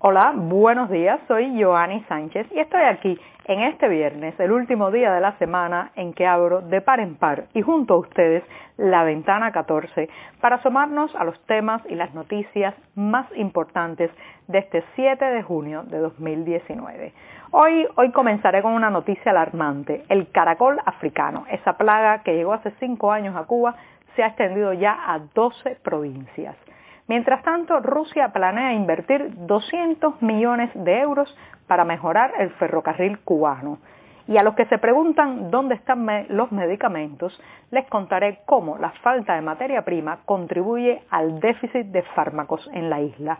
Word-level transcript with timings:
Hola, 0.00 0.32
buenos 0.32 0.90
días, 0.90 1.18
soy 1.26 1.60
Joanny 1.60 2.04
Sánchez 2.08 2.46
y 2.52 2.60
estoy 2.60 2.82
aquí 2.82 3.18
en 3.46 3.62
este 3.62 3.88
viernes, 3.88 4.38
el 4.38 4.52
último 4.52 4.92
día 4.92 5.12
de 5.12 5.20
la 5.20 5.36
semana 5.38 5.90
en 5.96 6.12
que 6.12 6.24
abro 6.24 6.60
de 6.60 6.80
par 6.80 7.00
en 7.00 7.16
par 7.16 7.46
y 7.52 7.62
junto 7.62 7.94
a 7.94 7.98
ustedes 7.98 8.44
la 8.76 9.02
ventana 9.02 9.50
14 9.50 10.08
para 10.40 10.54
asomarnos 10.54 11.12
a 11.16 11.24
los 11.24 11.44
temas 11.46 11.82
y 11.88 11.96
las 11.96 12.14
noticias 12.14 12.76
más 12.94 13.26
importantes 13.34 14.12
de 14.46 14.58
este 14.58 14.84
7 14.94 15.24
de 15.24 15.42
junio 15.42 15.82
de 15.82 15.98
2019. 15.98 17.12
Hoy, 17.50 17.88
hoy 17.96 18.12
comenzaré 18.12 18.62
con 18.62 18.74
una 18.74 18.90
noticia 18.90 19.32
alarmante, 19.32 20.04
el 20.10 20.30
caracol 20.30 20.78
africano, 20.86 21.44
esa 21.50 21.76
plaga 21.76 22.22
que 22.22 22.36
llegó 22.36 22.52
hace 22.52 22.70
cinco 22.78 23.10
años 23.10 23.34
a 23.34 23.46
Cuba, 23.46 23.74
se 24.14 24.22
ha 24.22 24.28
extendido 24.28 24.74
ya 24.74 24.96
a 25.12 25.18
12 25.34 25.76
provincias. 25.82 26.54
Mientras 27.08 27.42
tanto, 27.42 27.80
Rusia 27.80 28.28
planea 28.34 28.74
invertir 28.74 29.32
200 29.46 30.20
millones 30.20 30.70
de 30.74 31.00
euros 31.00 31.34
para 31.66 31.84
mejorar 31.84 32.32
el 32.38 32.50
ferrocarril 32.50 33.18
cubano. 33.20 33.78
Y 34.26 34.36
a 34.36 34.42
los 34.42 34.54
que 34.54 34.66
se 34.66 34.76
preguntan 34.76 35.50
dónde 35.50 35.74
están 35.74 36.06
los 36.28 36.52
medicamentos, 36.52 37.40
les 37.70 37.86
contaré 37.88 38.40
cómo 38.44 38.76
la 38.76 38.90
falta 39.02 39.34
de 39.34 39.40
materia 39.40 39.86
prima 39.86 40.18
contribuye 40.26 41.00
al 41.08 41.40
déficit 41.40 41.86
de 41.86 42.02
fármacos 42.14 42.68
en 42.74 42.90
la 42.90 43.00
isla. 43.00 43.38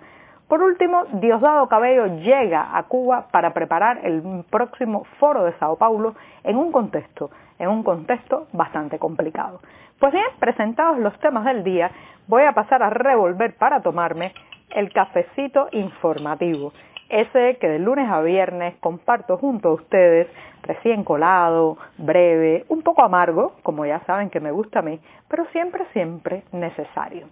Por 0.48 0.62
último, 0.62 1.04
Diosdado 1.12 1.68
Cabello 1.68 2.06
llega 2.06 2.76
a 2.76 2.82
Cuba 2.84 3.26
para 3.30 3.52
preparar 3.52 4.00
el 4.02 4.44
próximo 4.50 5.04
foro 5.20 5.44
de 5.44 5.52
Sao 5.58 5.76
Paulo 5.76 6.14
en 6.42 6.56
un 6.56 6.72
contexto, 6.72 7.30
en 7.58 7.68
un 7.68 7.82
contexto 7.82 8.46
bastante 8.54 8.98
complicado. 8.98 9.60
Pues 10.00 10.10
bien, 10.12 10.24
presentados 10.38 10.98
los 10.98 11.18
temas 11.20 11.44
del 11.44 11.64
día, 11.64 11.90
voy 12.28 12.44
a 12.44 12.52
pasar 12.52 12.82
a 12.82 12.88
revolver 12.88 13.56
para 13.56 13.82
tomarme 13.82 14.32
el 14.70 14.90
cafecito 14.90 15.68
informativo, 15.72 16.72
ese 17.10 17.58
que 17.60 17.68
de 17.68 17.78
lunes 17.78 18.08
a 18.10 18.22
viernes 18.22 18.74
comparto 18.80 19.36
junto 19.36 19.68
a 19.68 19.74
ustedes, 19.74 20.28
recién 20.62 21.04
colado, 21.04 21.76
breve, 21.98 22.64
un 22.68 22.80
poco 22.80 23.02
amargo, 23.02 23.52
como 23.62 23.84
ya 23.84 24.00
saben 24.06 24.30
que 24.30 24.40
me 24.40 24.50
gusta 24.50 24.78
a 24.78 24.82
mí, 24.82 24.98
pero 25.28 25.44
siempre, 25.52 25.84
siempre 25.92 26.42
necesario. 26.52 27.26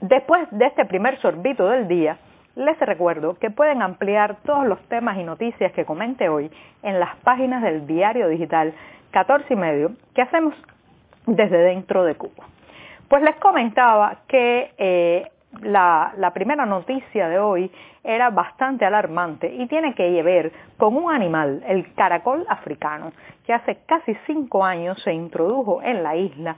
Después 0.00 0.46
de 0.50 0.66
este 0.66 0.84
primer 0.84 1.18
sorbito 1.20 1.68
del 1.68 1.88
día, 1.88 2.18
les 2.54 2.78
recuerdo 2.80 3.38
que 3.38 3.50
pueden 3.50 3.82
ampliar 3.82 4.36
todos 4.44 4.66
los 4.66 4.80
temas 4.88 5.18
y 5.18 5.24
noticias 5.24 5.72
que 5.72 5.84
comente 5.84 6.28
hoy 6.28 6.50
en 6.82 7.00
las 7.00 7.16
páginas 7.16 7.62
del 7.62 7.86
diario 7.86 8.28
digital 8.28 8.74
14 9.10 9.52
y 9.52 9.56
medio 9.56 9.90
que 10.14 10.22
hacemos 10.22 10.54
desde 11.26 11.58
dentro 11.58 12.04
de 12.04 12.14
Cuba. 12.14 12.44
Pues 13.08 13.22
les 13.22 13.36
comentaba 13.36 14.18
que 14.26 14.72
eh, 14.78 15.30
la, 15.62 16.12
la, 16.16 16.32
primera 16.32 16.66
noticia 16.66 17.28
de 17.28 17.38
hoy 17.38 17.70
era 18.02 18.30
bastante 18.30 18.84
alarmante 18.84 19.52
y 19.52 19.66
tiene 19.66 19.94
que 19.94 20.22
ver 20.22 20.52
con 20.76 20.96
un 20.96 21.12
animal, 21.12 21.62
el 21.66 21.94
caracol 21.94 22.44
africano, 22.48 23.12
que 23.46 23.52
hace 23.52 23.78
casi 23.86 24.16
cinco 24.26 24.64
años 24.64 25.00
se 25.02 25.12
introdujo 25.12 25.82
en 25.82 26.02
la 26.02 26.16
isla. 26.16 26.56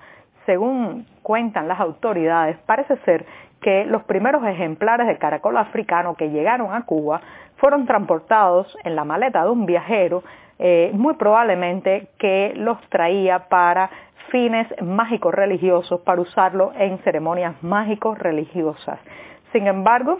Según 0.48 1.04
cuentan 1.22 1.68
las 1.68 1.78
autoridades, 1.78 2.56
parece 2.64 2.96
ser 3.04 3.26
que 3.60 3.84
los 3.84 4.04
primeros 4.04 4.42
ejemplares 4.46 5.06
de 5.06 5.18
caracol 5.18 5.58
africano 5.58 6.14
que 6.14 6.30
llegaron 6.30 6.74
a 6.74 6.86
Cuba 6.86 7.20
fueron 7.58 7.84
transportados 7.84 8.74
en 8.82 8.96
la 8.96 9.04
maleta 9.04 9.44
de 9.44 9.50
un 9.50 9.66
viajero, 9.66 10.22
eh, 10.58 10.90
muy 10.94 11.16
probablemente 11.16 12.08
que 12.18 12.54
los 12.56 12.80
traía 12.88 13.50
para 13.50 13.90
fines 14.30 14.66
mágicos 14.80 15.34
religiosos, 15.34 16.00
para 16.00 16.22
usarlo 16.22 16.72
en 16.78 16.96
ceremonias 17.00 17.62
mágicos 17.62 18.18
religiosas. 18.18 18.98
Sin 19.52 19.66
embargo, 19.66 20.18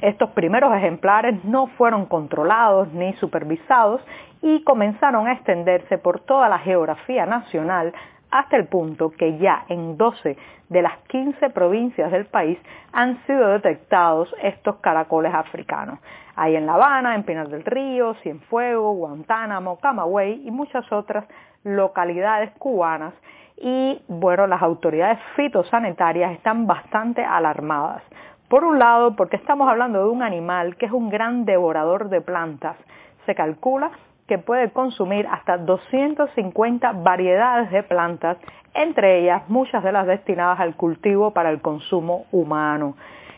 estos 0.00 0.30
primeros 0.30 0.74
ejemplares 0.74 1.44
no 1.44 1.68
fueron 1.78 2.06
controlados 2.06 2.92
ni 2.92 3.12
supervisados 3.14 4.00
y 4.42 4.64
comenzaron 4.64 5.28
a 5.28 5.32
extenderse 5.34 5.96
por 5.96 6.18
toda 6.18 6.48
la 6.48 6.58
geografía 6.58 7.24
nacional 7.24 7.94
hasta 8.34 8.56
el 8.56 8.66
punto 8.66 9.12
que 9.12 9.38
ya 9.38 9.64
en 9.68 9.96
12 9.96 10.36
de 10.68 10.82
las 10.82 10.98
15 11.06 11.50
provincias 11.50 12.10
del 12.10 12.26
país 12.26 12.58
han 12.92 13.24
sido 13.26 13.46
detectados 13.50 14.34
estos 14.42 14.76
caracoles 14.78 15.32
africanos. 15.32 16.00
Hay 16.34 16.56
en 16.56 16.66
La 16.66 16.74
Habana, 16.74 17.14
en 17.14 17.22
Pinar 17.22 17.48
del 17.48 17.64
Río, 17.64 18.14
Cienfuegos, 18.24 18.96
Guantánamo, 18.96 19.78
Camagüey 19.78 20.42
y 20.44 20.50
muchas 20.50 20.90
otras 20.90 21.26
localidades 21.62 22.50
cubanas 22.58 23.14
y 23.56 24.02
bueno, 24.08 24.48
las 24.48 24.62
autoridades 24.62 25.20
fitosanitarias 25.36 26.32
están 26.32 26.66
bastante 26.66 27.24
alarmadas. 27.24 28.02
Por 28.48 28.64
un 28.64 28.80
lado, 28.80 29.14
porque 29.14 29.36
estamos 29.36 29.68
hablando 29.68 30.00
de 30.00 30.10
un 30.10 30.24
animal 30.24 30.74
que 30.76 30.86
es 30.86 30.92
un 30.92 31.08
gran 31.08 31.44
devorador 31.44 32.08
de 32.08 32.20
plantas. 32.20 32.76
Se 33.26 33.36
calcula 33.36 33.92
que 34.26 34.38
puede 34.38 34.70
consumir 34.70 35.26
hasta 35.26 35.58
250 35.58 36.92
variedades 36.92 37.70
de 37.70 37.82
plantas, 37.82 38.38
entre 38.72 39.20
ellas 39.20 39.42
muchas 39.48 39.82
de 39.84 39.92
las 39.92 40.06
destinadas 40.06 40.60
al 40.60 40.76
cultivo 40.76 41.32
para 41.32 41.50
el 41.50 41.60
consumo 41.60 42.26
humano. 42.32 42.96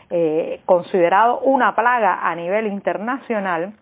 Eh, 0.09 0.61
considerado 0.65 1.39
una 1.39 1.75
plaga 1.75 2.19
a 2.21 2.33
nivel 2.35 2.67
internacional 2.67 3.73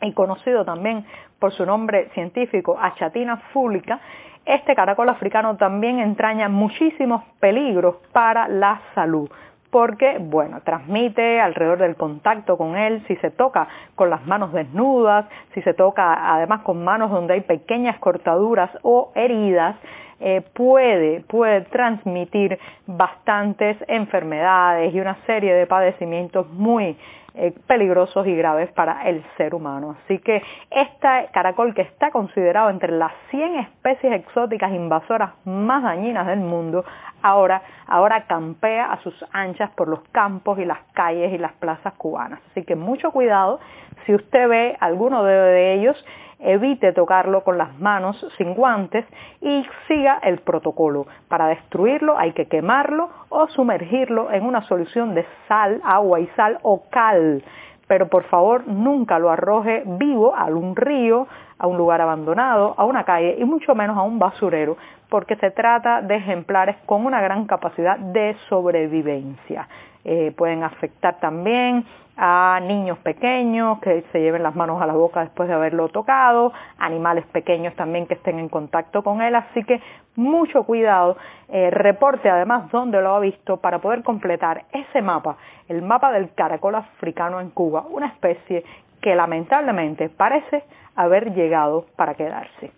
y 0.00 0.12
conocido 0.12 0.64
también 0.64 1.04
por 1.38 1.52
su 1.52 1.66
nombre 1.66 2.08
científico 2.14 2.78
Achatina 2.80 3.36
fúlica, 3.52 4.00
este 4.46 4.74
caracol 4.74 5.10
africano 5.10 5.58
también 5.58 5.98
entraña 5.98 6.48
muchísimos 6.48 7.22
peligros 7.38 7.96
para 8.12 8.48
la 8.48 8.80
salud 8.94 9.30
porque, 9.70 10.18
bueno, 10.18 10.60
transmite 10.62 11.40
alrededor 11.40 11.78
del 11.78 11.96
contacto 11.96 12.56
con 12.56 12.76
él, 12.76 13.04
si 13.06 13.16
se 13.16 13.30
toca 13.30 13.68
con 13.94 14.10
las 14.10 14.26
manos 14.26 14.52
desnudas, 14.52 15.26
si 15.54 15.62
se 15.62 15.74
toca 15.74 16.34
además 16.34 16.62
con 16.62 16.82
manos 16.82 17.10
donde 17.10 17.34
hay 17.34 17.40
pequeñas 17.42 17.98
cortaduras 17.98 18.70
o 18.82 19.12
heridas, 19.14 19.76
eh, 20.20 20.42
puede, 20.52 21.20
puede 21.20 21.60
transmitir 21.62 22.58
bastantes 22.86 23.76
enfermedades 23.86 24.92
y 24.92 25.00
una 25.00 25.16
serie 25.26 25.54
de 25.54 25.66
padecimientos 25.66 26.50
muy 26.50 26.96
eh, 27.40 27.54
peligrosos 27.68 28.26
y 28.26 28.34
graves 28.34 28.72
para 28.72 29.08
el 29.08 29.24
ser 29.36 29.54
humano. 29.54 29.96
Así 30.04 30.18
que 30.18 30.42
este 30.70 31.28
caracol 31.32 31.72
que 31.72 31.82
está 31.82 32.10
considerado 32.10 32.68
entre 32.68 32.90
las 32.90 33.12
100 33.30 33.60
especies 33.60 34.12
exóticas 34.12 34.72
invasoras 34.72 35.30
más 35.44 35.84
dañinas 35.84 36.26
del 36.26 36.40
mundo, 36.40 36.84
ahora, 37.22 37.62
ahora 37.86 38.24
campea 38.26 38.92
a 38.92 39.00
sus 39.02 39.14
anchas 39.32 39.70
por 39.76 39.86
los 39.86 40.00
campos 40.10 40.58
y 40.58 40.64
las 40.64 40.80
calles 40.94 41.32
y 41.32 41.38
las 41.38 41.52
plazas 41.52 41.94
cubanas. 41.94 42.40
Así 42.50 42.64
que 42.64 42.74
mucho 42.74 43.12
cuidado 43.12 43.60
si 44.04 44.16
usted 44.16 44.48
ve 44.48 44.76
alguno 44.80 45.22
de 45.22 45.74
ellos 45.74 46.04
evite 46.38 46.92
tocarlo 46.92 47.42
con 47.42 47.58
las 47.58 47.78
manos 47.78 48.24
sin 48.36 48.54
guantes 48.54 49.04
y 49.40 49.64
siga 49.86 50.18
el 50.22 50.38
protocolo. 50.38 51.06
Para 51.28 51.48
destruirlo 51.48 52.18
hay 52.18 52.32
que 52.32 52.46
quemarlo 52.46 53.10
o 53.28 53.48
sumergirlo 53.48 54.30
en 54.30 54.44
una 54.44 54.62
solución 54.62 55.14
de 55.14 55.26
sal, 55.46 55.80
agua 55.84 56.20
y 56.20 56.26
sal 56.36 56.58
o 56.62 56.84
cal. 56.90 57.42
Pero 57.86 58.08
por 58.08 58.24
favor 58.24 58.66
nunca 58.66 59.18
lo 59.18 59.30
arroje 59.30 59.82
vivo 59.86 60.34
a 60.36 60.44
un 60.46 60.76
río, 60.76 61.26
a 61.58 61.66
un 61.66 61.76
lugar 61.76 62.00
abandonado, 62.00 62.74
a 62.76 62.84
una 62.84 63.04
calle 63.04 63.36
y 63.38 63.44
mucho 63.44 63.74
menos 63.74 63.96
a 63.96 64.02
un 64.02 64.18
basurero, 64.18 64.76
porque 65.08 65.36
se 65.36 65.50
trata 65.50 66.02
de 66.02 66.16
ejemplares 66.16 66.76
con 66.86 67.04
una 67.04 67.20
gran 67.20 67.46
capacidad 67.46 67.98
de 67.98 68.36
sobrevivencia. 68.48 69.68
Eh, 70.04 70.32
pueden 70.36 70.62
afectar 70.62 71.18
también 71.18 71.84
a 72.16 72.58
niños 72.60 72.98
pequeños 72.98 73.78
que 73.78 74.04
se 74.10 74.20
lleven 74.20 74.42
las 74.42 74.54
manos 74.56 74.82
a 74.82 74.86
la 74.86 74.92
boca 74.92 75.20
después 75.20 75.48
de 75.48 75.54
haberlo 75.54 75.88
tocado, 75.88 76.52
animales 76.78 77.24
pequeños 77.26 77.74
también 77.74 78.06
que 78.06 78.14
estén 78.14 78.40
en 78.40 78.48
contacto 78.48 79.04
con 79.04 79.22
él, 79.22 79.36
así 79.36 79.62
que 79.62 79.80
mucho 80.16 80.64
cuidado, 80.64 81.16
eh, 81.48 81.70
reporte 81.70 82.28
además 82.28 82.70
dónde 82.72 83.00
lo 83.00 83.14
ha 83.14 83.20
visto 83.20 83.58
para 83.58 83.78
poder 83.78 84.02
completar 84.02 84.64
ese 84.72 85.00
mapa, 85.00 85.36
el 85.68 85.82
mapa 85.82 86.10
del 86.10 86.34
caracol 86.34 86.74
africano 86.74 87.40
en 87.40 87.50
Cuba, 87.50 87.84
una 87.88 88.06
especie 88.06 88.64
que 89.08 89.16
lamentablemente 89.16 90.10
parece 90.10 90.64
haber 90.94 91.32
llegado 91.32 91.86
para 91.96 92.12
quedarse. 92.12 92.72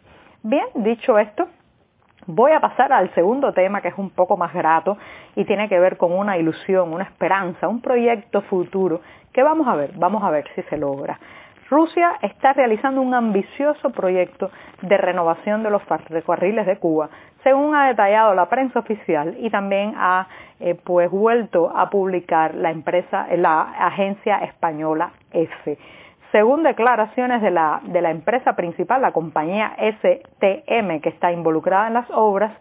Bien, 0.44 0.66
dicho 0.76 1.18
esto, 1.18 1.48
Voy 2.26 2.52
a 2.52 2.60
pasar 2.60 2.92
al 2.92 3.12
segundo 3.14 3.52
tema 3.54 3.80
que 3.80 3.88
es 3.88 3.98
un 3.98 4.10
poco 4.10 4.36
más 4.36 4.52
grato 4.52 4.98
y 5.34 5.46
tiene 5.46 5.68
que 5.70 5.80
ver 5.80 5.96
con 5.96 6.12
una 6.12 6.36
ilusión, 6.36 6.92
una 6.92 7.04
esperanza, 7.04 7.66
un 7.66 7.80
proyecto 7.80 8.42
futuro 8.42 9.00
que 9.32 9.42
vamos 9.42 9.66
a 9.66 9.74
ver, 9.74 9.92
vamos 9.96 10.22
a 10.22 10.30
ver 10.30 10.44
si 10.54 10.62
se 10.64 10.76
logra. 10.76 11.18
Rusia 11.70 12.18
está 12.20 12.52
realizando 12.52 13.00
un 13.00 13.14
ambicioso 13.14 13.90
proyecto 13.90 14.50
de 14.82 14.96
renovación 14.98 15.62
de 15.62 15.70
los 15.70 15.82
ferrocarriles 15.84 16.66
de 16.66 16.76
Cuba, 16.76 17.08
según 17.42 17.74
ha 17.74 17.88
detallado 17.88 18.34
la 18.34 18.50
prensa 18.50 18.80
oficial 18.80 19.34
y 19.38 19.50
también 19.50 19.94
ha 19.96 20.28
eh, 20.60 20.74
pues 20.74 21.10
vuelto 21.10 21.72
a 21.74 21.88
publicar 21.88 22.54
la 22.54 22.70
empresa, 22.70 23.26
la 23.36 23.62
agencia 23.86 24.38
española 24.44 25.10
EFE. 25.32 25.78
Según 26.32 26.62
declaraciones 26.62 27.42
de 27.42 27.50
la, 27.50 27.80
empresa 28.10 28.54
principal, 28.54 29.02
la 29.02 29.10
compañía 29.10 29.74
STM 29.78 31.00
que 31.00 31.08
está 31.08 31.32
involucrada 31.32 31.88
en 31.88 31.94
las 31.94 32.10
obras, 32.10 32.52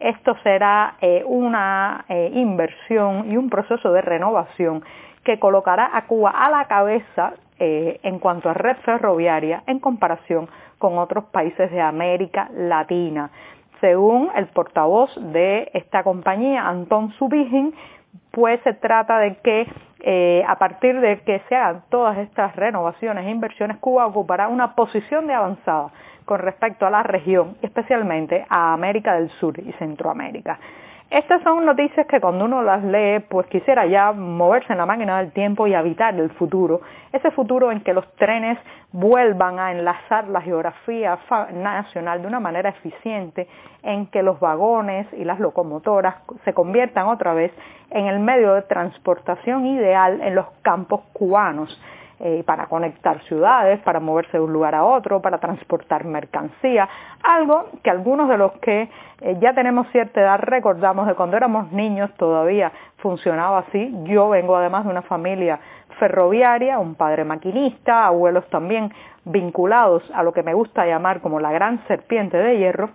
esto 0.00 0.34
será 0.42 0.94
eh, 1.02 1.22
una 1.26 2.06
eh, 2.08 2.30
inversión 2.34 3.30
y 3.30 3.36
un 3.36 3.50
proceso 3.50 3.92
de 3.92 4.00
renovación 4.00 4.82
que 5.24 5.38
colocará 5.38 5.90
a 5.92 6.06
Cuba 6.06 6.30
a 6.30 6.50
la 6.50 6.64
cabeza 6.66 7.34
eh, 7.58 8.00
en 8.02 8.18
cuanto 8.18 8.48
a 8.48 8.54
red 8.54 8.76
ferroviaria 8.78 9.62
en 9.66 9.78
comparación 9.78 10.48
con 10.78 10.96
otros 10.96 11.24
países 11.24 11.70
de 11.70 11.82
América 11.82 12.48
Latina. 12.54 13.30
Según 13.80 14.30
el 14.34 14.46
portavoz 14.46 15.10
de 15.32 15.70
esta 15.74 16.02
compañía, 16.02 16.66
Antón 16.66 17.12
Subigin, 17.18 17.74
pues 18.30 18.60
se 18.62 18.74
trata 18.74 19.18
de 19.18 19.36
que 19.36 19.66
eh, 20.00 20.44
a 20.46 20.56
partir 20.58 21.00
de 21.00 21.20
que 21.22 21.40
se 21.48 21.56
hagan 21.56 21.82
todas 21.90 22.18
estas 22.18 22.54
renovaciones 22.54 23.26
e 23.26 23.30
inversiones, 23.30 23.78
Cuba 23.78 24.06
ocupará 24.06 24.48
una 24.48 24.74
posición 24.74 25.26
de 25.26 25.34
avanzada 25.34 25.90
con 26.24 26.38
respecto 26.40 26.86
a 26.86 26.90
la 26.90 27.02
región, 27.02 27.56
especialmente 27.62 28.46
a 28.48 28.72
América 28.74 29.14
del 29.14 29.30
Sur 29.40 29.58
y 29.58 29.72
Centroamérica. 29.72 30.58
Estas 31.10 31.42
son 31.42 31.64
noticias 31.64 32.06
que 32.06 32.20
cuando 32.20 32.44
uno 32.44 32.62
las 32.62 32.84
lee, 32.84 33.20
pues 33.30 33.46
quisiera 33.46 33.86
ya 33.86 34.12
moverse 34.12 34.74
en 34.74 34.78
la 34.78 34.84
máquina 34.84 35.16
del 35.16 35.32
tiempo 35.32 35.66
y 35.66 35.72
habitar 35.72 36.14
el 36.14 36.28
futuro, 36.32 36.82
ese 37.14 37.30
futuro 37.30 37.72
en 37.72 37.80
que 37.80 37.94
los 37.94 38.06
trenes 38.16 38.58
vuelvan 38.92 39.58
a 39.58 39.72
enlazar 39.72 40.28
la 40.28 40.42
geografía 40.42 41.18
nacional 41.54 42.20
de 42.20 42.28
una 42.28 42.40
manera 42.40 42.68
eficiente, 42.68 43.48
en 43.82 44.08
que 44.08 44.22
los 44.22 44.38
vagones 44.38 45.06
y 45.14 45.24
las 45.24 45.40
locomotoras 45.40 46.16
se 46.44 46.52
conviertan 46.52 47.06
otra 47.06 47.32
vez 47.32 47.52
en 47.88 48.06
el 48.06 48.20
medio 48.20 48.52
de 48.52 48.62
transportación 48.62 49.64
ideal 49.64 50.20
en 50.20 50.34
los 50.34 50.50
campos 50.60 51.00
cubanos 51.14 51.80
eh, 52.20 52.42
para 52.44 52.66
conectar 52.66 53.20
ciudades, 53.24 53.80
para 53.80 54.00
moverse 54.00 54.38
de 54.38 54.42
un 54.42 54.52
lugar 54.52 54.74
a 54.74 54.84
otro, 54.84 55.22
para 55.22 55.38
transportar 55.38 56.04
mercancía, 56.04 56.88
algo 57.22 57.66
que 57.82 57.90
algunos 57.90 58.28
de 58.28 58.36
los 58.36 58.52
que 58.58 58.88
eh, 59.20 59.36
ya 59.40 59.54
tenemos 59.54 59.86
cierta 59.92 60.20
edad 60.20 60.40
recordamos 60.40 61.06
de 61.06 61.14
cuando 61.14 61.36
éramos 61.36 61.70
niños 61.72 62.10
todavía 62.16 62.72
funcionaba 62.96 63.58
así. 63.58 63.94
Yo 64.04 64.28
vengo 64.28 64.56
además 64.56 64.84
de 64.84 64.90
una 64.90 65.02
familia 65.02 65.60
ferroviaria, 65.98 66.78
un 66.78 66.94
padre 66.94 67.24
maquinista, 67.24 68.06
abuelos 68.06 68.48
también 68.50 68.92
vinculados 69.24 70.02
a 70.14 70.22
lo 70.22 70.32
que 70.32 70.42
me 70.42 70.54
gusta 70.54 70.86
llamar 70.86 71.20
como 71.20 71.40
la 71.40 71.52
gran 71.52 71.86
serpiente 71.86 72.36
de 72.36 72.58
hierro, 72.58 72.90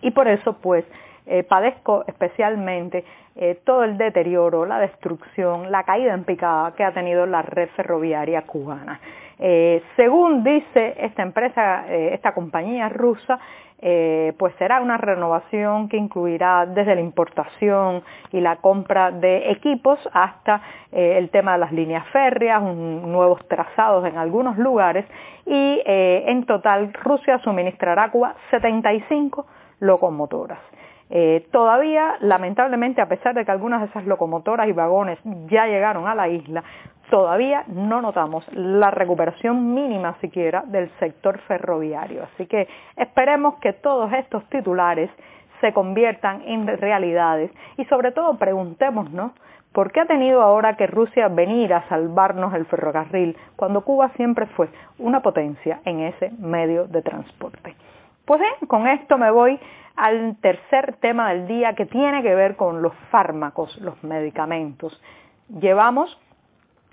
y 0.00 0.10
por 0.12 0.28
eso 0.28 0.54
pues 0.54 0.84
eh, 1.30 1.42
padezco 1.42 2.04
especialmente 2.06 3.04
eh, 3.36 3.60
todo 3.62 3.84
el 3.84 3.98
deterioro, 3.98 4.64
la 4.64 4.78
destrucción, 4.78 5.70
la 5.70 5.84
caída 5.84 6.14
en 6.14 6.24
picada 6.24 6.72
que 6.74 6.82
ha 6.82 6.92
tenido 6.92 7.26
la 7.26 7.42
red 7.42 7.68
ferroviaria 7.76 8.42
cubana. 8.42 8.98
Eh, 9.38 9.82
según 9.94 10.42
dice 10.42 10.94
esta 10.98 11.22
empresa, 11.22 11.86
esta 11.88 12.32
compañía 12.32 12.88
rusa, 12.88 13.38
pues 13.78 14.54
será 14.58 14.80
una 14.80 14.96
renovación 14.96 15.88
que 15.88 15.96
incluirá 15.96 16.66
desde 16.66 16.96
la 16.96 17.00
importación 17.00 18.02
y 18.32 18.40
la 18.40 18.56
compra 18.56 19.12
de 19.12 19.52
equipos 19.52 20.00
hasta 20.12 20.60
el 20.90 21.30
tema 21.30 21.52
de 21.52 21.58
las 21.58 21.70
líneas 21.70 22.04
férreas, 22.08 22.60
nuevos 22.60 23.46
trazados 23.46 24.04
en 24.04 24.18
algunos 24.18 24.58
lugares 24.58 25.04
y 25.46 25.80
en 25.84 26.44
total 26.44 26.92
Rusia 26.92 27.38
suministrará 27.44 28.04
a 28.04 28.10
Cuba 28.10 28.34
75 28.50 29.46
locomotoras. 29.78 30.58
Eh, 31.10 31.46
todavía, 31.50 32.16
lamentablemente, 32.20 33.00
a 33.00 33.08
pesar 33.08 33.34
de 33.34 33.44
que 33.44 33.50
algunas 33.50 33.80
de 33.80 33.86
esas 33.86 34.06
locomotoras 34.06 34.68
y 34.68 34.72
vagones 34.72 35.18
ya 35.48 35.66
llegaron 35.66 36.06
a 36.06 36.14
la 36.14 36.28
isla, 36.28 36.62
todavía 37.10 37.64
no 37.68 38.02
notamos 38.02 38.44
la 38.52 38.90
recuperación 38.90 39.74
mínima 39.74 40.16
siquiera 40.20 40.62
del 40.66 40.90
sector 40.98 41.38
ferroviario. 41.48 42.24
Así 42.24 42.46
que 42.46 42.68
esperemos 42.96 43.56
que 43.60 43.72
todos 43.72 44.12
estos 44.12 44.44
titulares 44.50 45.10
se 45.60 45.72
conviertan 45.72 46.42
en 46.46 46.66
realidades 46.66 47.50
y 47.76 47.84
sobre 47.86 48.12
todo 48.12 48.36
preguntémonos 48.36 49.32
¿Por 49.72 49.92
qué 49.92 50.00
ha 50.00 50.06
tenido 50.06 50.42
ahora 50.42 50.76
que 50.76 50.86
Rusia 50.86 51.28
venir 51.28 51.72
a 51.74 51.86
salvarnos 51.88 52.54
el 52.54 52.64
ferrocarril 52.66 53.36
cuando 53.54 53.82
Cuba 53.82 54.10
siempre 54.16 54.46
fue 54.46 54.68
una 54.98 55.20
potencia 55.20 55.80
en 55.84 56.00
ese 56.00 56.30
medio 56.38 56.86
de 56.86 57.02
transporte? 57.02 57.76
Pues 58.28 58.42
bien, 58.42 58.68
con 58.68 58.86
esto 58.86 59.16
me 59.16 59.30
voy 59.30 59.58
al 59.96 60.36
tercer 60.42 60.96
tema 60.96 61.30
del 61.30 61.48
día 61.48 61.74
que 61.74 61.86
tiene 61.86 62.22
que 62.22 62.34
ver 62.34 62.56
con 62.56 62.82
los 62.82 62.92
fármacos, 63.10 63.74
los 63.78 64.04
medicamentos. 64.04 65.00
Llevamos 65.48 66.14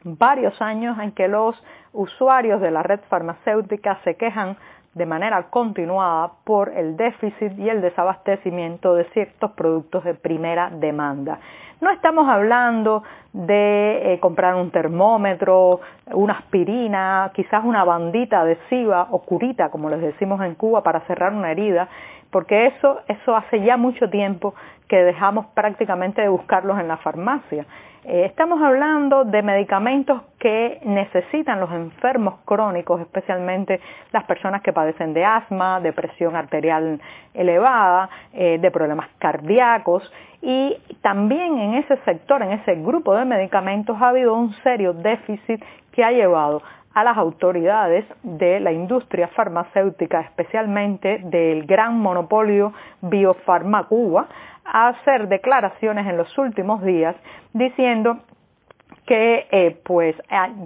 varios 0.05 0.61
años 0.61 0.97
en 0.97 1.11
que 1.11 1.27
los 1.27 1.61
usuarios 1.91 2.61
de 2.61 2.71
la 2.71 2.83
red 2.83 3.01
farmacéutica 3.09 3.99
se 4.05 4.15
quejan 4.15 4.55
de 4.95 5.05
manera 5.05 5.43
continuada 5.49 6.31
por 6.45 6.69
el 6.69 6.95
déficit 6.95 7.59
y 7.59 7.69
el 7.69 7.81
desabastecimiento 7.81 8.95
de 8.95 9.03
ciertos 9.11 9.51
productos 9.51 10.05
de 10.05 10.13
primera 10.13 10.69
demanda. 10.69 11.39
No 11.81 11.91
estamos 11.91 12.27
hablando 12.29 13.03
de 13.33 14.13
eh, 14.13 14.19
comprar 14.21 14.55
un 14.55 14.71
termómetro, 14.71 15.81
una 16.13 16.35
aspirina, 16.35 17.29
quizás 17.35 17.65
una 17.65 17.83
bandita 17.83 18.39
adhesiva 18.39 19.07
o 19.11 19.19
curita, 19.19 19.69
como 19.69 19.89
les 19.89 19.99
decimos 20.01 20.41
en 20.41 20.55
Cuba, 20.55 20.81
para 20.81 21.01
cerrar 21.01 21.33
una 21.33 21.51
herida, 21.51 21.89
porque 22.31 22.67
eso, 22.67 23.01
eso 23.09 23.35
hace 23.35 23.61
ya 23.61 23.75
mucho 23.75 24.09
tiempo 24.09 24.55
que 24.87 25.03
dejamos 25.03 25.47
prácticamente 25.47 26.21
de 26.21 26.29
buscarlos 26.29 26.79
en 26.79 26.87
la 26.87 26.97
farmacia. 26.97 27.65
Eh, 28.07 28.25
estamos 28.25 28.61
hablando 28.61 29.23
de 29.25 29.41
medicamentos 29.41 30.21
que 30.37 30.79
necesitan 30.83 31.59
los 31.59 31.71
enfermos 31.71 32.35
crónicos, 32.45 33.01
especialmente 33.01 33.81
las 34.11 34.25
personas 34.25 34.61
que 34.61 34.71
padecen 34.71 35.15
de 35.15 35.25
asma, 35.25 35.79
de 35.81 35.91
presión 35.91 36.35
arterial 36.35 37.01
elevada, 37.33 38.07
eh, 38.31 38.59
de 38.59 38.69
problemas 38.69 39.09
cardíacos. 39.17 40.13
Y 40.43 40.77
también 41.01 41.57
en 41.57 41.73
ese 41.73 41.97
sector, 42.05 42.43
en 42.43 42.51
ese 42.51 42.75
grupo 42.75 43.15
de 43.15 43.25
medicamentos 43.25 43.99
ha 43.99 44.09
habido 44.09 44.35
un 44.35 44.53
serio 44.61 44.93
déficit 44.93 45.63
que 45.91 46.03
ha 46.03 46.11
llevado 46.11 46.61
a 46.93 47.03
las 47.03 47.17
autoridades 47.17 48.05
de 48.21 48.59
la 48.59 48.71
industria 48.71 49.29
farmacéutica, 49.29 50.21
especialmente 50.21 51.21
del 51.23 51.65
gran 51.65 51.99
monopolio 51.99 52.71
Biofarma 53.01 53.85
Cuba, 53.87 54.27
a 54.65 54.89
hacer 54.89 55.27
declaraciones 55.27 56.07
en 56.07 56.17
los 56.17 56.37
últimos 56.37 56.83
días 56.83 57.15
diciendo 57.53 58.19
que 59.05 59.47
eh, 59.51 59.79
pues 59.83 60.15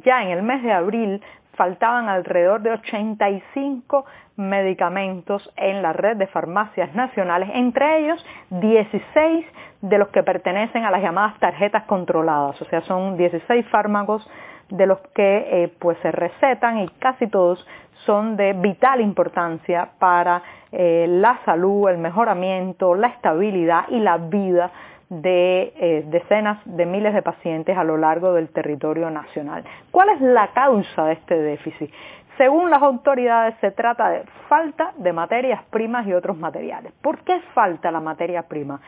ya 0.04 0.24
en 0.24 0.30
el 0.30 0.44
mes 0.44 0.64
de 0.64 0.72
abril 0.72 1.22
faltaban 1.56 2.08
alrededor 2.08 2.62
de 2.62 2.72
85 2.72 4.06
medicamentos 4.38 5.52
en 5.58 5.82
la 5.82 5.92
red 5.92 6.16
de 6.16 6.28
farmacias 6.28 6.96
nacionales, 6.96 7.50
entre 7.54 8.00
ellos 8.00 8.26
16 8.50 9.46
de 9.82 9.98
los 9.98 10.08
que 10.08 10.24
pertenecen 10.24 10.86
a 10.86 10.92
las 10.92 11.02
llamadas 11.02 11.38
tarjetas 11.40 11.84
controladas, 11.84 12.62
o 12.62 12.66
sea, 12.66 12.80
son 12.82 13.18
16 13.18 13.66
fármacos 13.68 14.26
de 14.70 14.86
los 14.86 15.00
que 15.14 15.64
eh, 15.64 15.74
pues 15.80 15.98
se 16.00 16.12
recetan 16.12 16.80
y 16.80 16.88
casi 17.00 17.28
todos 17.28 17.66
son 18.06 18.38
de 18.38 18.54
vital 18.54 19.02
importancia 19.02 19.90
para 20.00 20.42
eh, 20.72 21.06
la 21.10 21.40
salud, 21.46 21.90
el 21.90 21.98
mejoramiento, 21.98 22.96
la 22.96 23.08
estabilidad 23.08 23.86
y 23.90 24.00
la 24.00 24.18
vida 24.18 24.72
de 25.10 25.74
eh, 25.76 26.04
decenas 26.08 26.60
de 26.66 26.86
miles 26.86 27.14
de 27.14 27.22
pacientes 27.22 27.76
a 27.78 27.84
lo 27.84 27.98
largo 27.98 28.34
del 28.34 28.50
territorio 28.50 29.10
nacional. 29.10 29.64
¿Cuál 29.92 30.10
es 30.10 30.22
la 30.22 30.50
causa 30.50 31.06
de 31.06 31.14
este 31.14 31.36
déficit? 31.36 31.92
Según 32.38 32.70
las 32.70 32.82
autoridades 32.82 33.56
se 33.60 33.72
trata 33.72 34.10
de 34.10 34.24
falta 34.48 34.94
de 34.98 35.12
materias 35.12 35.62
primas 35.72 36.08
y 36.08 36.14
otros 36.14 36.38
materiales. 36.38 36.94
¿Por 37.02 37.18
qué 37.20 37.42
falta 37.54 37.92
la 37.92 38.00
materia 38.00 38.44
prima? 38.44 38.80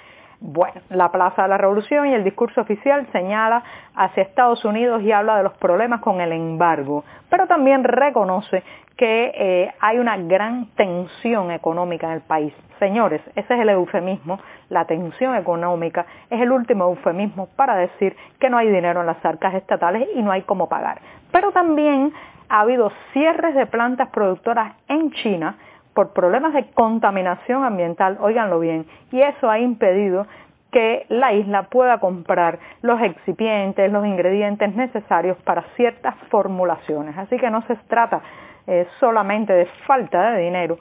Bueno, 0.43 0.81
la 0.89 1.11
Plaza 1.11 1.43
de 1.43 1.49
la 1.49 1.57
Revolución 1.59 2.07
y 2.07 2.15
el 2.15 2.23
discurso 2.23 2.61
oficial 2.61 3.05
señala 3.11 3.63
hacia 3.95 4.23
Estados 4.23 4.65
Unidos 4.65 5.03
y 5.03 5.11
habla 5.11 5.37
de 5.37 5.43
los 5.43 5.53
problemas 5.53 6.01
con 6.01 6.19
el 6.19 6.31
embargo, 6.31 7.03
pero 7.29 7.45
también 7.45 7.83
reconoce 7.83 8.63
que 8.97 9.31
eh, 9.35 9.71
hay 9.79 9.99
una 9.99 10.17
gran 10.17 10.65
tensión 10.75 11.51
económica 11.51 12.07
en 12.07 12.13
el 12.13 12.21
país. 12.21 12.53
Señores, 12.79 13.21
ese 13.35 13.53
es 13.53 13.59
el 13.59 13.69
eufemismo, 13.69 14.39
la 14.69 14.85
tensión 14.85 15.35
económica 15.35 16.07
es 16.31 16.41
el 16.41 16.51
último 16.51 16.85
eufemismo 16.85 17.47
para 17.55 17.75
decir 17.75 18.15
que 18.39 18.49
no 18.49 18.57
hay 18.57 18.69
dinero 18.71 19.01
en 19.01 19.05
las 19.05 19.23
arcas 19.23 19.53
estatales 19.53 20.09
y 20.15 20.23
no 20.23 20.31
hay 20.31 20.41
cómo 20.41 20.67
pagar. 20.67 21.01
Pero 21.31 21.51
también 21.51 22.11
ha 22.49 22.61
habido 22.61 22.91
cierres 23.13 23.53
de 23.53 23.67
plantas 23.67 24.09
productoras 24.09 24.73
en 24.87 25.11
China 25.11 25.55
por 25.93 26.13
problemas 26.13 26.53
de 26.53 26.65
contaminación 26.71 27.63
ambiental, 27.63 28.17
óiganlo 28.21 28.59
bien, 28.59 28.85
y 29.11 29.21
eso 29.21 29.49
ha 29.49 29.59
impedido 29.59 30.25
que 30.71 31.05
la 31.09 31.33
isla 31.33 31.63
pueda 31.63 31.99
comprar 31.99 32.59
los 32.81 33.01
excipientes, 33.01 33.91
los 33.91 34.05
ingredientes 34.05 34.73
necesarios 34.73 35.37
para 35.43 35.63
ciertas 35.75 36.15
formulaciones. 36.29 37.17
Así 37.17 37.37
que 37.37 37.49
no 37.49 37.61
se 37.63 37.75
trata 37.87 38.21
eh, 38.67 38.87
solamente 38.99 39.51
de 39.51 39.65
falta 39.85 40.31
de 40.31 40.43
dinero, 40.43 40.77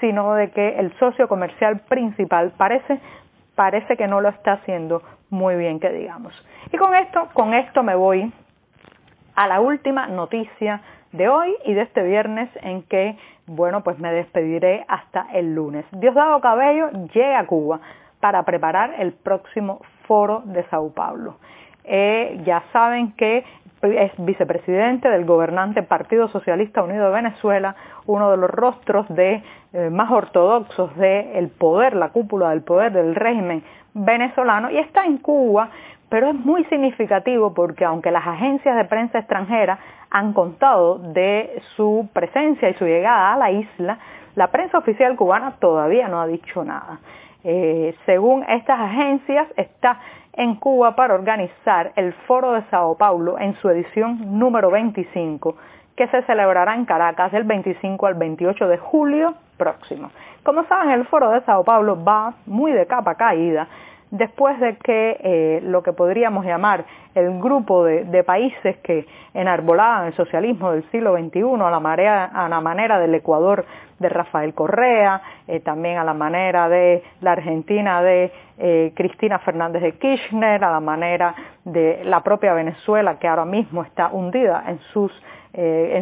sino 0.00 0.34
de 0.34 0.50
que 0.50 0.80
el 0.80 0.92
socio 0.98 1.28
comercial 1.28 1.80
principal 1.88 2.52
parece, 2.56 3.00
parece 3.54 3.96
que 3.96 4.08
no 4.08 4.20
lo 4.20 4.28
está 4.28 4.54
haciendo 4.54 5.02
muy 5.30 5.54
bien, 5.56 5.78
que 5.78 5.90
digamos. 5.90 6.34
Y 6.72 6.76
con 6.76 6.94
esto, 6.96 7.28
con 7.32 7.54
esto 7.54 7.82
me 7.82 7.94
voy 7.94 8.32
a 9.36 9.46
la 9.46 9.60
última 9.60 10.08
noticia 10.08 10.80
de 11.12 11.28
hoy 11.28 11.54
y 11.64 11.74
de 11.74 11.82
este 11.82 12.02
viernes 12.02 12.48
en 12.62 12.82
que, 12.82 13.16
bueno, 13.46 13.82
pues 13.82 13.98
me 13.98 14.12
despediré 14.12 14.84
hasta 14.88 15.26
el 15.32 15.54
lunes. 15.54 15.84
Diosdado 15.92 16.40
Cabello 16.40 16.90
llega 17.12 17.38
a 17.38 17.46
Cuba 17.46 17.80
para 18.20 18.42
preparar 18.42 18.94
el 18.98 19.12
próximo 19.12 19.80
foro 20.06 20.42
de 20.44 20.64
Sao 20.64 20.92
Paulo. 20.92 21.36
Eh, 21.84 22.42
ya 22.44 22.62
saben 22.72 23.12
que 23.12 23.44
es 23.82 24.12
vicepresidente 24.18 25.08
del 25.08 25.24
gobernante 25.24 25.82
Partido 25.82 26.28
Socialista 26.28 26.82
Unido 26.82 27.06
de 27.06 27.12
Venezuela, 27.12 27.76
uno 28.06 28.30
de 28.30 28.36
los 28.36 28.50
rostros 28.50 29.06
de, 29.08 29.42
eh, 29.72 29.90
más 29.90 30.10
ortodoxos 30.10 30.94
del 30.96 31.48
poder, 31.48 31.94
la 31.94 32.08
cúpula 32.08 32.50
del 32.50 32.62
poder 32.62 32.92
del 32.92 33.14
régimen 33.14 33.62
venezolano, 33.94 34.70
y 34.70 34.78
está 34.78 35.04
en 35.04 35.18
Cuba, 35.18 35.70
pero 36.08 36.28
es 36.28 36.34
muy 36.34 36.64
significativo 36.64 37.54
porque 37.54 37.84
aunque 37.84 38.10
las 38.10 38.26
agencias 38.26 38.76
de 38.76 38.84
prensa 38.84 39.18
extranjera 39.18 39.78
han 40.10 40.32
contado 40.32 40.98
de 40.98 41.62
su 41.76 42.08
presencia 42.12 42.68
y 42.70 42.74
su 42.74 42.84
llegada 42.84 43.34
a 43.34 43.36
la 43.36 43.50
isla, 43.50 43.98
la 44.34 44.48
prensa 44.48 44.78
oficial 44.78 45.16
cubana 45.16 45.56
todavía 45.58 46.08
no 46.08 46.20
ha 46.20 46.26
dicho 46.26 46.64
nada. 46.64 47.00
Eh, 47.44 47.94
según 48.06 48.44
estas 48.44 48.80
agencias, 48.80 49.48
está 49.56 50.00
en 50.32 50.54
Cuba 50.56 50.94
para 50.94 51.14
organizar 51.14 51.92
el 51.96 52.12
Foro 52.26 52.52
de 52.52 52.62
Sao 52.70 52.96
Paulo 52.96 53.38
en 53.38 53.54
su 53.56 53.68
edición 53.68 54.38
número 54.38 54.70
25, 54.70 55.56
que 55.96 56.06
se 56.08 56.22
celebrará 56.22 56.74
en 56.74 56.84
Caracas 56.84 57.32
del 57.32 57.44
25 57.44 58.06
al 58.06 58.14
28 58.14 58.68
de 58.68 58.78
julio 58.78 59.34
próximo. 59.56 60.10
Como 60.44 60.64
saben, 60.64 60.90
el 60.90 61.06
Foro 61.06 61.30
de 61.30 61.40
Sao 61.42 61.64
Paulo 61.64 62.02
va 62.02 62.34
muy 62.46 62.72
de 62.72 62.86
capa 62.86 63.16
caída 63.16 63.66
después 64.10 64.58
de 64.60 64.76
que 64.76 65.16
eh, 65.20 65.60
lo 65.62 65.82
que 65.82 65.92
podríamos 65.92 66.44
llamar 66.44 66.84
el 67.14 67.38
grupo 67.40 67.84
de, 67.84 68.24
países 68.24 68.76
que 68.78 69.06
enarbolaban 69.34 70.06
el 70.06 70.14
socialismo 70.14 70.72
del 70.72 70.88
siglo 70.90 71.16
XXI 71.16 71.42
a 71.60 71.70
la, 72.48 72.60
manera 72.60 72.98
del 72.98 73.14
Ecuador 73.14 73.64
de 73.98 74.08
Rafael 74.08 74.54
Correa, 74.54 75.20
eh, 75.48 75.60
también 75.60 75.98
a 75.98 76.04
la 76.04 76.14
manera 76.14 76.68
de 76.68 77.02
la 77.20 77.32
Argentina 77.32 78.02
de 78.02 78.30
eh, 78.58 78.92
Cristina 78.94 79.38
Fernández 79.40 79.82
de 79.82 79.92
Kirchner, 79.92 80.62
a 80.62 80.70
la 80.70 80.80
manera 80.80 81.34
de 81.64 82.02
la 82.04 82.22
propia 82.22 82.52
Venezuela 82.54 83.18
que 83.18 83.26
ahora 83.26 83.44
mismo 83.44 83.82
está 83.82 84.08
hundida 84.12 84.64
en, 84.68 84.78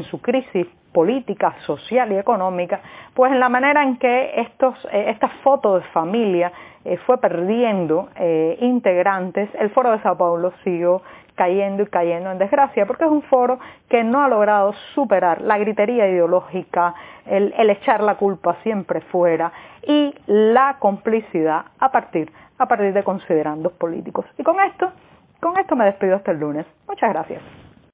su 0.05 0.21
crisis 0.21 0.67
política, 0.93 1.55
social 1.67 2.13
y 2.13 2.17
económica, 2.17 2.81
pues 3.15 3.33
en 3.33 3.41
la 3.41 3.49
manera 3.49 3.83
en 3.83 3.97
que 3.97 4.41
estos, 4.41 4.75
estas 4.93 5.33
fotos 5.43 5.83
de 5.83 5.89
familia 5.91 6.53
eh, 6.87 6.99
fue 6.99 7.19
perdiendo 7.19 8.09
eh, 8.15 8.57
integrantes, 8.61 9.51
el 9.59 9.71
foro 9.71 9.91
de 9.91 10.01
Sao 10.03 10.17
Paulo 10.17 10.53
siguió 10.63 11.03
cayendo 11.35 11.83
y 11.83 11.87
cayendo 11.87 12.31
en 12.31 12.39
desgracia, 12.39 12.87
porque 12.87 13.05
es 13.05 13.11
un 13.11 13.23
foro 13.23 13.59
que 13.89 14.05
no 14.05 14.23
ha 14.23 14.29
logrado 14.29 14.73
superar 14.95 15.41
la 15.43 15.59
gritería 15.59 16.09
ideológica, 16.09 16.95
el, 17.27 17.53
echar 17.71 18.05
la 18.05 18.15
culpa 18.15 18.57
siempre 18.63 19.01
fuera 19.01 19.53
y 19.85 20.15
la 20.27 20.77
complicidad 20.79 21.65
a 21.81 21.91
partir, 21.91 22.33
a 22.57 22.67
partir 22.67 22.93
de 22.93 23.03
considerandos 23.03 23.73
políticos. 23.73 24.25
Y 24.39 24.45
con 24.45 24.61
esto, 24.61 24.93
con 25.41 25.59
esto 25.59 25.75
me 25.75 25.87
despido 25.87 26.15
hasta 26.15 26.31
el 26.31 26.39
lunes. 26.39 26.67
Muchas 26.87 27.11
gracias. 27.13 27.66